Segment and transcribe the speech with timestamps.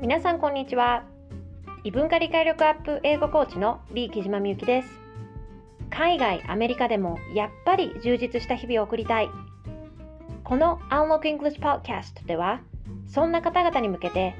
[0.00, 1.02] 皆さんこんにちは。
[1.82, 4.88] 異文化理解力アップ英語コーチのリー木島みゆきです。
[5.90, 9.28] 海外アメリカでもやっぱり充実した日々を送りたい。
[10.44, 12.60] この Unlock English Podcast では
[13.08, 14.36] そんな方々に向けて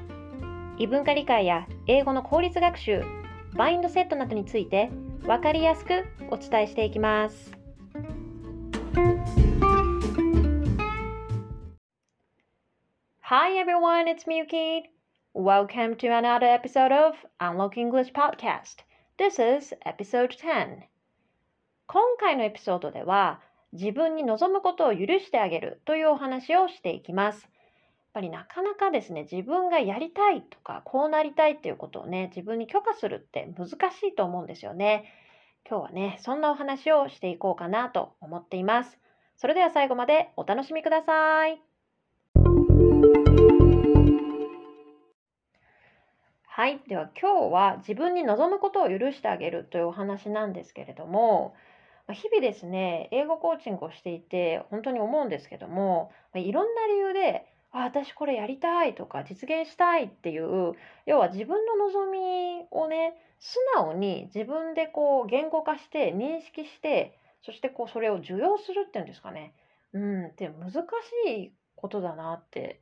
[0.77, 3.03] 異文化理解や英語の効率学習
[3.53, 4.89] マインドセットなどについて
[5.23, 7.51] 分かりやすくお伝えしていきます。
[13.19, 14.98] Hi everyone, it's Miyuki.
[15.35, 18.77] Welcome to another episode of Unlock English Podcast.
[19.19, 20.87] This is episode 10.
[21.85, 23.39] 今回のエピソードでは
[23.71, 27.43] 自分に望むことを許してあげるというお話をしていきます。
[27.43, 27.51] やっ
[28.13, 35.13] ぱりなかなかですね、自分がやりたいとかこうなりたいっていうことをね、自分に許可するって難しいと思うんですよね。
[35.69, 38.97] 今日はね、そんなお話をしていこうかなと思っています。
[39.37, 41.68] それでは最後までお楽しみください。
[46.59, 46.81] はい。
[46.89, 51.55] では今日は自分に望むことを許してあげるというお話なんですけれども、
[52.11, 60.73] 日々ですね、英語コーチングをしていて本当に思うんですけども、いろんな理由で、あ、私これやりたいとか実現したいっていう、
[61.05, 69.53] 要は自分の望みをね、素直に自分でこう言語化して認識して、そしてこうそれを受容するっていうんですかね。
[69.93, 70.75] うん、って難し
[71.29, 72.81] いことだなって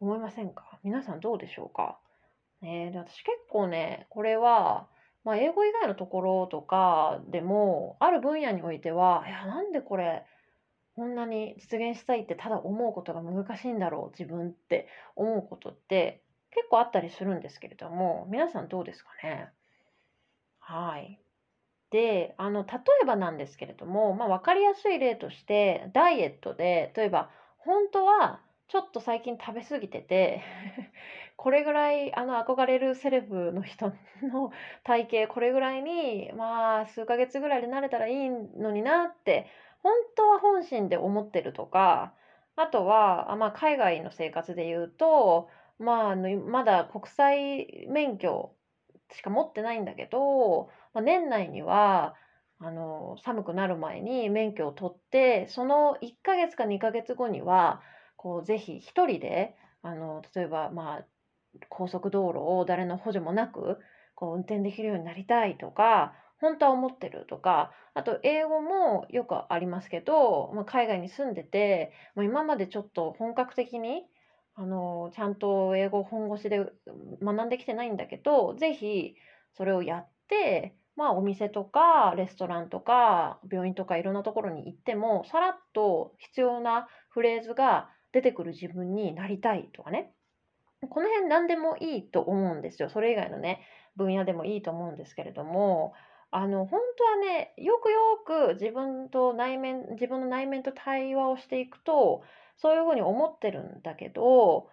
[0.00, 0.80] 思いませんか？
[0.82, 2.00] 皆さんどうでしょうか？
[2.60, 4.90] ね、で私結構ね、これは、
[5.24, 10.26] まあ、英語以外のところとかでも、ある分野においては、いや、なんでこれ、
[10.96, 19.52] こんなに実現したいってただ思うことが難しいんだろう、自分って思うことって結構あったりするんですけれども、皆さんどうですかね？
[20.58, 21.22] はい。
[21.90, 30.42] で、あの、例えばなんですけれども、まあ、わかりやすい例として、ダイエットで、例えば、本当はちょっと最近食べ過ぎてて
[31.36, 33.92] これぐらいあの憧れるセレブの人
[34.22, 34.52] の
[34.84, 39.46] 体型これぐらいにまあ数ヶ月ぐらいで慣れたらいいのになって
[39.82, 42.12] 本当は本心で思ってるとか
[42.56, 45.48] あとはあ、まあ、海外の生活で言うと、
[45.78, 48.52] まあ、まだ国際免許
[49.14, 52.14] しか持ってないんだけど、まあ、年内には
[52.58, 57.82] あの寒くなる前に免許を取ってその1ヶ月か2ヶ月後には
[58.16, 61.04] こうぜひ一人であの例えばまあ
[61.68, 63.78] 高速道路を誰の補助もなく
[64.14, 74.04] こう運転できるようになりたいとか本当は思ってるとかあと英語もよくありますけど、まあ、海外に住んでて、まあ、今までちょっと本格的に
[74.54, 76.66] あのちゃんと英語本腰で
[77.22, 79.14] 学んできてないんだけどぜひ
[79.56, 90.12] それをやってまあお店とかレストランとか病院とかいろんなところに行ってもさらっと必要なフレーズが出てくる自分になりたいとかね。
[90.88, 92.88] この辺何でもいいと思うんですよ。
[92.88, 93.62] それ以外のね、
[93.96, 95.92] 分野でもいいと思うんですけれども、
[96.30, 102.22] あの、本当はね、よくよく自分と内面、自分の内面と対話をしていくと、
[102.56, 104.68] そういうふうに思ってるんだけど、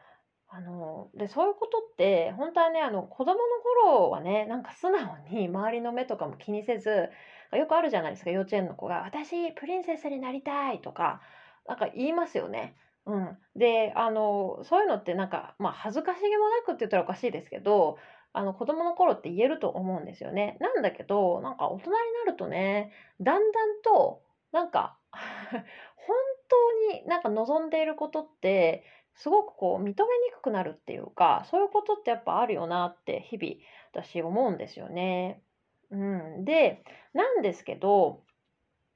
[0.47, 3.39] あの、で、そういうことって、本当はね、あの、子供の
[3.87, 7.09] 頃はね、なんか素直に周りの目とかも気にせず、
[7.51, 11.21] よくあるじゃないですか、幼稚園の子が、私、プリンセスになりたいとか、
[11.67, 12.75] なんか言いますよね。
[13.05, 13.37] うん。
[13.55, 17.97] で、あの、そういうのってなんか、まあ、恥ずかしげもなくって言ったらおかしいですけど、
[18.31, 20.57] あの、子供の頃って言えると思うんですよね。
[20.61, 26.15] なんだけど、なんか大人になるとね、だんだんと、なんか 本
[26.49, 28.83] 当になんか望んでいることって、
[29.15, 29.95] すごくこう認めに
[30.33, 33.53] くくなるっていうか、そういうことってやっぱあるよなって日々
[33.91, 35.43] 私思うんですよね。
[35.91, 36.45] うん。
[36.45, 38.23] で、なんですけど、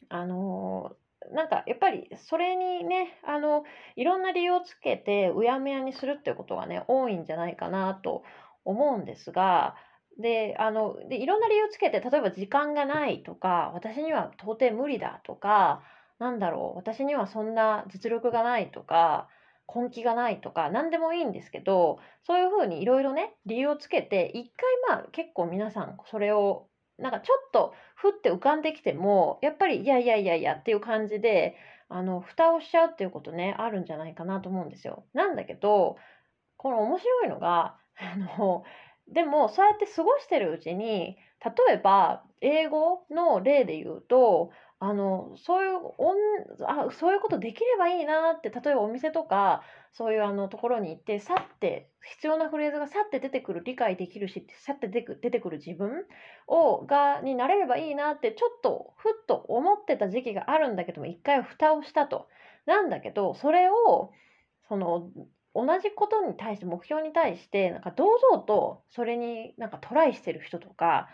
[0.09, 0.95] あの
[1.31, 3.63] なんかやっぱりそれにね、あの、
[3.95, 8.23] いろんな理由をつけてうやむやにするっていうことがね、多いんじゃないかなと
[8.65, 9.75] 思うんですが、
[10.19, 15.83] で、あの、で、いろんな理由をつけて、例えば時間がないとか、私には到底無理だとか、
[16.19, 19.29] なんだろう、私にはそんな実力がないとか、
[19.73, 24.51] 根気がないとか、何でもいいんですけど、そういうふうにいろいろね、理由をつけて、一
[24.89, 26.67] 回まあ結構皆さんそれを
[26.97, 31.55] なんかちょっとふって浮かんできても、やっぱりいやいやいやいやっていう感じで、
[31.89, 35.05] あの、蓋をしちゃうっていうことね、あるんじゃないかなと思うんですよ。
[35.13, 35.97] なんだけど、
[36.57, 38.63] この面白いのが、 あの、
[39.07, 41.17] でもそうやって過ごしてるうちに、
[41.67, 46.17] 例えば英語の例で言うと、あの、そういうおん
[46.67, 56.05] あ、そういうことできればいいなって、例えばお店とか、そういうあのところに行って、さって必要なフレーズがさって出てくる、理解できるし、さって出てく出てくる自分
[56.45, 62.27] をがになれればいいなって、ちょっとふっと思ってた時期があるんだけども、一回蓋をしたと。
[62.67, 64.11] なんだけど、それを、
[64.67, 65.09] その、
[65.55, 71.09] 同じことに対して目標に対してなんか堂々とそれになんかトライしてる人とか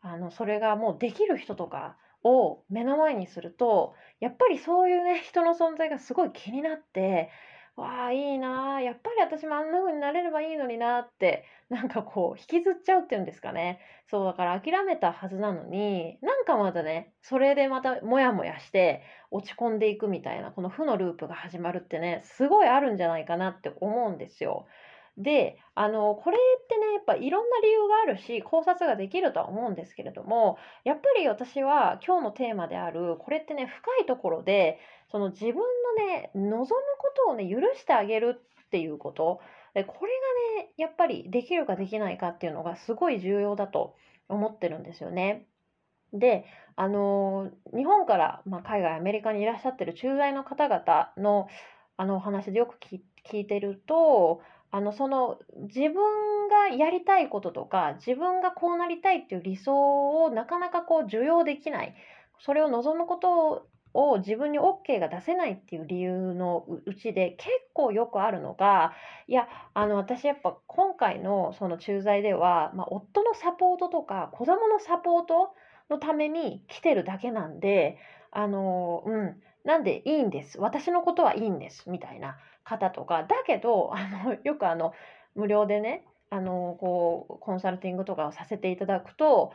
[0.00, 7.30] あのそれがもうできる人とかを目の前にするとやっぱりそういうね人の存在がすごい気になって
[7.76, 24.66] わあいいなやっぱり私もあんな風になれればいいのになってなんかこう引きずっちゃうっていうんですかねそうだから諦めたはずなのになんかまたねそれでまたモヤモヤして落ち込んでいくみたいなこの負のループが始まるってねすごいあるんじゃないかなって思うんですよ。
[25.16, 34.78] で、あの、これってね、やっぱいろんな理由があるし、考察ができるとは思うんですけれども、やっぱり私は今日のテーマである、これってね、深いところで、
[35.10, 35.62] その自分の
[36.06, 39.40] ね、望むことをね、許してあげるっていうこと、
[39.74, 40.12] でこれ
[40.58, 43.96] がね、やっぱりできるかできないかっていうのがすごい重要だと
[44.28, 45.46] 思ってるんですよね。
[46.12, 46.44] で、
[46.76, 51.48] あの日本から、まあ、海外、アメリカにいらっしゃってる駐在の方々の
[51.96, 54.40] あのお話でよく聞いてると、
[54.74, 55.38] あのその
[55.72, 61.94] 自分がやりたいこととか自分がこうなりたいっていう理想をなかなかこう受容できない
[62.40, 68.94] それを望むことを自分に OK が出せないっていう理由のうちで結構よくあるのが
[69.28, 75.54] いやあの私やっぱ今回のその駐在では、まあ、夫のサポートとか子供のサポート
[75.88, 77.96] のために来てるだけなんで
[78.32, 80.60] あのうんなんでいいんです？
[80.60, 84.92] 私のことはいいんですみたいな方とか、だけど、 あの、よくあの、
[85.34, 89.52] 無料でね、あの、こう、コンサルティングとかをさせていただくと、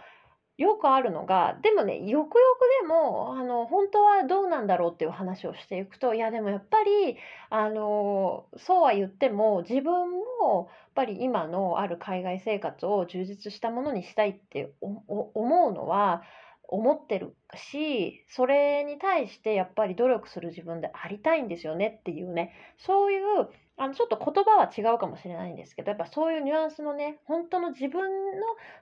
[0.57, 7.17] よくあるのが、でもね、よくよくでも、あの、本当はどうなんだろうっていう話をしていくと、いや、でもやっぱり、
[7.49, 16.23] あの、そうは言っても、自分も、やっぱり今のある海外生活を充実したものにしたいって思うのは、
[16.71, 28.01] 思ってるし、それに対してやっぱり努力する自分でありたいんですよねっていうね、そういう、あのちょっと言葉は違うかもしれないんですけど、やっぱそういうニュアンスのね、本当の自分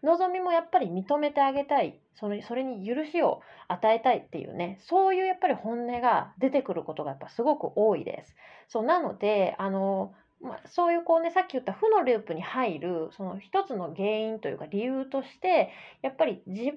[0.03, 8.35] の望みもやっぱり認めてあげたい、そのそれに許しを与えたいっていうね、そういうやっぱり本音が出てくることがやっぱすごく多いです。
[8.67, 15.71] そうなので、あの、まあ、そういうこうねさっき言った負のループに入るその一つの原因というか理由として
[16.03, 16.73] やっぱり自分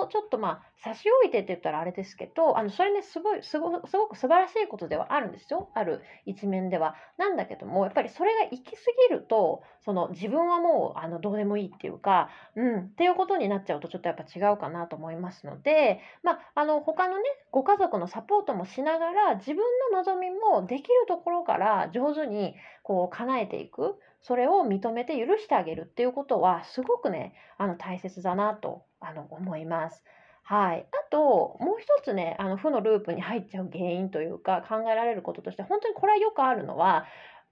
[0.00, 6.94] をちょっとまあ差し置いてって言ったらあれですけどあのそれねすごいすごすごく素晴らしいことではあるんですよある一面では。
[7.18, 8.78] なんだけどもやっぱりそれが行き過
[9.10, 30.02] ぎるとその自分はもうあのどうでもいいっていうか、うん、っていうことになっちゃうとちょっとやっぱ違うかなと思いますので、まあ、あの他のねご家族のサポートもしながら自分の望みもできるところから上手にこう叶えていくそれを認めて許してあげるっていうことはすごくねあの大切だなとあの思います。
[30.46, 37.06] はい、あともう一つねあの負のループに入っちゃう原因というか考えられることとして本当にこれはよくあるのは、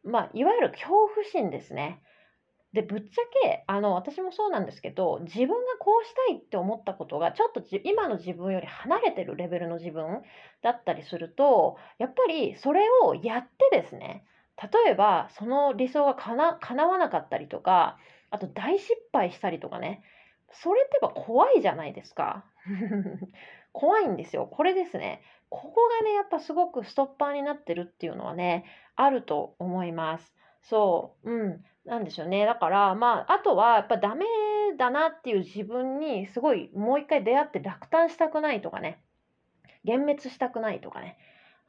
[0.05, 2.03] まあ、いわゆる恐怖心ですね。
[2.73, 10.23] でぶっちゃけあの私もそうなんですけど自分がこうしたいって思ったことがちょっと今の自分より離れてるレベルの自分
[10.63, 14.25] だったりするとやっぱりそれをやってですね
[14.63, 17.99] 例えばその理想がかな叶わなかったりとか
[18.31, 20.03] あと大失敗したりとかね
[20.53, 22.45] それってやっぱ怖いじゃないですか。
[23.73, 24.47] 怖いんですよ。
[24.47, 28.65] これですねここがねやっぱすごくストッパーになってるっていうのはね
[28.97, 30.35] あると思います。
[30.63, 31.65] そううん。
[31.85, 34.25] なんでしょうねだからまああとはやっぱダメ
[34.79, 39.03] だなっていう自分にすごいもう一回出会って落胆したくないとかね
[39.85, 41.19] 幻滅したくないとかね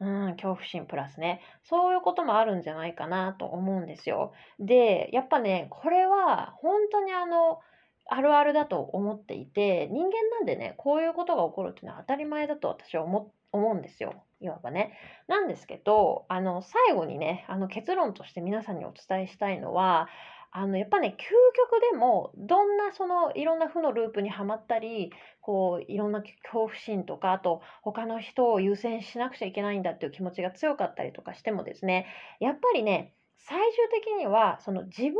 [0.00, 1.40] うん、恐怖心プラスね。
[1.62, 4.32] そういうこともあるんじゃないかなと思うんですよ。
[4.58, 7.60] で、やっぱね、これは本当にあの、
[8.06, 14.24] あるあるだと思っていて、人間なんでね、こういうことが起こるっていうのは当たり前だと私は思って思うんですよ。
[14.40, 14.98] いわばね。
[15.28, 20.08] なんですけど、あの、最後にね、あの結論として皆さんにお伝えしたいのは、
[20.56, 21.24] あのやっぱね究
[21.56, 32.06] 極でもどんなそのいろんな負のループにはまったりこういろんな恐怖心とかあと他の人を優先しなくちゃいけないんだっていう気持ちが強かったりとかしてもですね
[32.38, 35.14] やっぱりね最終的にはその自分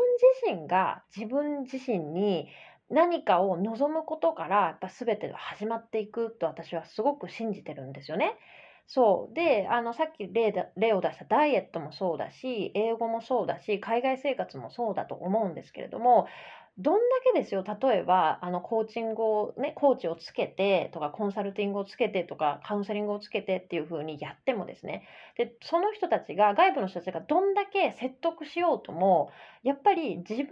[0.44, 2.48] 自身が自分自身に
[2.90, 8.38] 何かを望むことからやっぱ全てが始まっていくと私はすごく信じてるんですよね。
[8.86, 9.34] そう。
[9.34, 16.26] で、あの、さっき例だ例を出したダイエットもそうだし、英語もそうだし、海外生活もそうだと思うんですけれども、
[16.76, 17.00] どんだ
[17.32, 29.30] けですよ、例えば、あの、コーチングをね、コーチをつけてとか、コンサルティングをつけてとか、カウンセリングをつけてっていう風にやってもですね、で、その人たちが、外部の人たちがどんだけ説得しようとも、
[29.62, 30.48] やっぱり自分の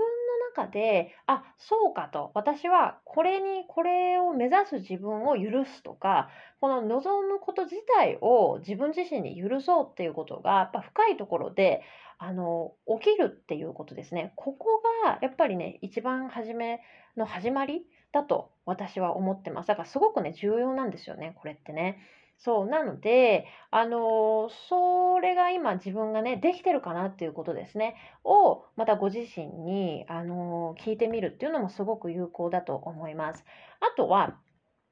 [0.54, 6.28] 中で、あ、そうかと、私はこれに、これを目指す自分を許すとか、
[6.60, 11.82] この望むこと自体を自分自身に許そうっていうことが、やっぱ深いところで、
[12.24, 14.32] あの起きるっていうことですね。
[14.36, 16.80] ここがやっぱりね、一番初め
[17.16, 19.66] の始まりだと私は思ってます。
[19.66, 21.98] だからすごくね、重要なんですよね、これってね。
[22.38, 33.44] そう、なので、あの、それが今自分がね、できてるかなっていうことですね、を、またご自身に、あの、聞いてみるっていうのもすごく有効だと思います。
[33.80, 34.38] あとは、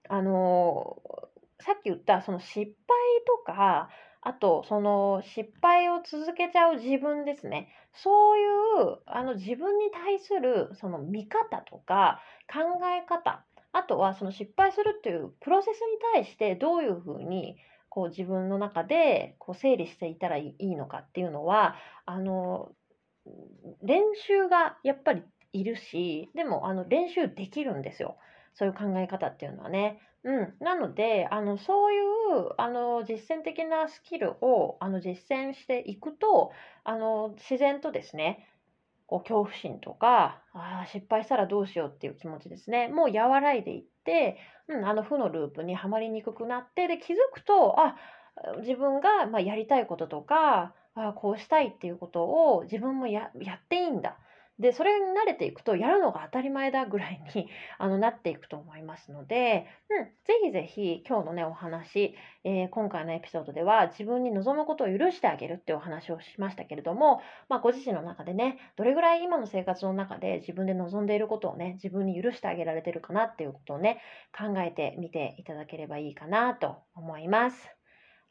[0.08, 1.00] あの、
[1.60, 2.66] さっき言ったその失敗
[3.25, 3.88] とか、
[4.23, 7.69] あと、その失敗を続けちゃう自分ですね。
[7.93, 8.47] そうい
[8.93, 12.21] うあの自分に対するその見方とか
[12.53, 17.57] 考え方、あとはその失敗するっていうプロセスに対してどういうふうに
[17.89, 22.73] こう自分の中でこう整理していたらいいのかっていうのは、あの
[23.83, 25.23] 練習がやっぱり
[25.53, 28.17] いるし、でもあの練習できるんですよ。
[28.55, 29.99] そういう考え方っていうのはね。
[30.23, 36.53] うん、なのであのそういうあの実践的なスキルをあの実践していくと
[36.85, 38.47] あの自然とですね
[39.07, 44.37] こう恐怖心とかあ失敗したらどうしようっていう気持ちですねもう和らいでいって、
[44.69, 47.97] うん、あの負のループにはまりにくくなってで気づくとあ
[48.61, 53.33] 自分がまやりたいこととかあこうしたいっていうことを自分もやっ
[53.69, 54.19] ていいんだ。
[54.61, 57.49] で、それに慣れていくと、やるのが当たり前だぐらいに
[57.79, 60.12] あのなっていくと思いますので、うん、ぜ
[60.43, 62.14] ひぜひ今日のね、お話、
[62.45, 74.02] えー、今回のエピソードでは自分に望むことを許してあげるっていうお話をしましたけれども、まあ、ご自身の中でね、どれぐらい今の生活の中で自分で望んでいることをね、自分に許してあげられてるかなっていうことをね、
[74.37, 77.81] 考えてみていただければいいかなと思います。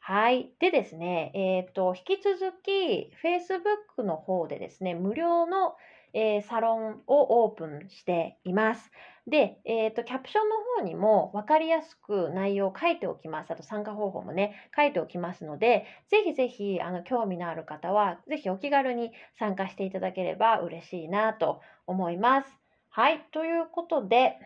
[0.02, 0.54] はい。
[0.60, 5.76] でですね、えっ、ー、と、引き続き、Facebook の方でですね、無料の
[6.12, 8.90] えー、サロンをオープンしています。
[9.26, 13.50] で、えーと、キャプションの方にも分かりやすく内容を書いておきます。
[13.52, 22.58] あと参加方法もね、書いておきますので、ぜひぜひあの興味のある方は、ぜひお気軽に参加していただければ嬉しいなと思います。
[22.88, 23.24] はい。
[23.30, 24.36] ということで、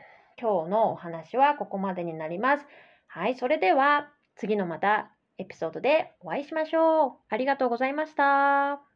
[0.41, 2.67] 今日のお話はここまでになります。
[3.07, 3.37] はい。
[3.37, 7.13] それでは、次のまたエピソードでお会いしましょう。
[7.29, 8.94] ありがとうございました。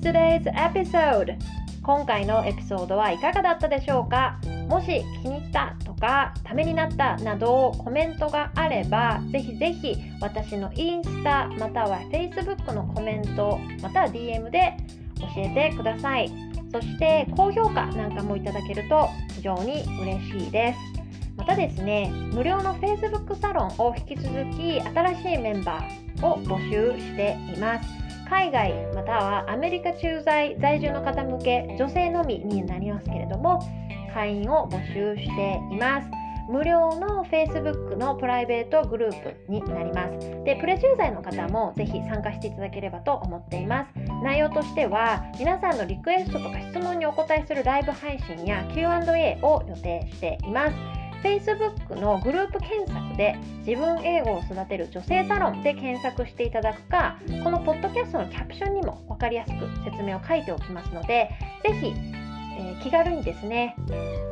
[0.00, 1.36] Today's episode?
[1.82, 4.38] 今回のエピソードはいかがだったでしょうか？
[4.68, 14.76] もし気に入ったとかためになったなどコメントがあればぜひぜひ私のインスタまたは Facebook のコメントまたは DM で
[15.18, 16.30] 教えてください。
[16.70, 20.78] そして高評価なんかもいただけると非常に嬉しいです。
[21.36, 28.01] またですね無料の Facebook サロンを引き続き新しいメンバーを募集しています。
[28.32, 33.60] 海外またはアメリカ駐在在住の方向け女性のみになりますけれども
[34.14, 36.08] 会員を募集しています。
[36.50, 40.44] 無料の Facebook のプライベートグループになります。
[40.44, 43.98] でプレ駐在の方もぜひ参加していただければと思っています。
[44.24, 51.01] 内容としては皆さんのリクエストとか質問にお答えするライブ配信や Q&A を予定しています。
[51.22, 53.36] Facebook のグループ検索で
[53.66, 61.30] 自分英語を育てる女性サロンで検索していただくかこのポッドキャストのキャプションにも分かりやすく説明を書いておきますので
[61.62, 61.92] ぜひ、
[62.58, 63.76] えー、気軽にですね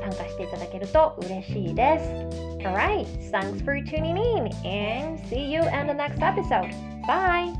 [0.01, 6.75] 参加していただけると嬉しいです Alright, thanks for tuning in and see you in the next episode.
[7.07, 7.55] Bye!